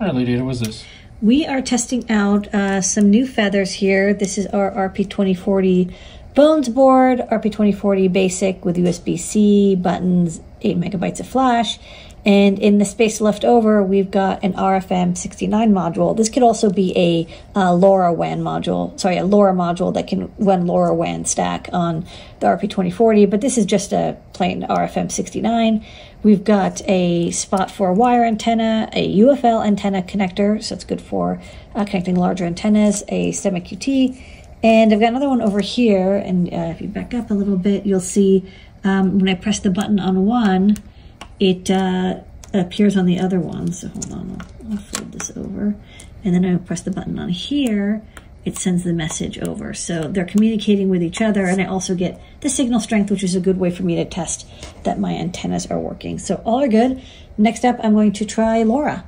[0.00, 0.86] All right, Lady Ada, what's this?
[1.22, 4.14] We are testing out uh, some new feathers here.
[4.14, 5.92] This is our RP2040
[6.34, 11.78] Bones board, RP2040 basic with USB-C, buttons, 8 megabytes of flash.
[12.24, 16.16] And in the space left over, we've got an RFM69 module.
[16.16, 20.66] This could also be a uh, LoRaWAN module, sorry, a LoRa module that can run
[20.66, 22.06] LoRaWAN stack on
[22.40, 25.82] the RP2040, but this is just a plain RFM69.
[26.22, 31.00] We've got a spot for a wire antenna, a UFL antenna connector, so it's good
[31.00, 34.22] for uh, connecting larger antennas, a STEMMA QT,
[34.62, 37.56] and I've got another one over here, and uh, if you back up a little
[37.56, 38.50] bit, you'll see
[38.84, 40.76] um, when I press the button on one,
[41.38, 42.20] it uh,
[42.52, 43.72] appears on the other one.
[43.72, 45.74] So hold on, I'll, I'll fold this over.
[46.24, 48.02] And then I press the button on here,
[48.44, 49.72] it sends the message over.
[49.74, 53.34] So they're communicating with each other, and I also get the signal strength, which is
[53.34, 54.46] a good way for me to test
[54.84, 56.18] that my antennas are working.
[56.18, 57.02] So all are good.
[57.38, 59.04] Next up, I'm going to try LoRa.